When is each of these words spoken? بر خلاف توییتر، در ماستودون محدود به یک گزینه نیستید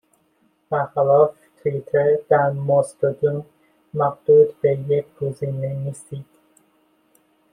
بر 0.69 0.85
خلاف 0.85 1.35
توییتر، 1.57 2.15
در 2.29 2.49
ماستودون 2.49 3.45
محدود 3.93 4.61
به 4.61 4.71
یک 4.87 5.05
گزینه 5.21 5.73
نیستید 5.73 6.25